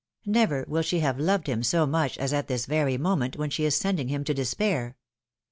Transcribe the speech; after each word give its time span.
Never 0.25 0.65
will 0.67 0.81
she 0.81 1.01
have 1.01 1.19
loved 1.19 1.45
him 1.45 1.61
so 1.61 1.85
much 1.85 2.17
as 2.17 2.33
at 2.33 2.47
this 2.47 2.65
very 2.65 2.97
moment, 2.97 3.37
when 3.37 3.51
she 3.51 3.65
is 3.65 3.75
sending 3.77 4.07
him 4.07 4.23
to 4.23 4.33
despair. 4.33 4.97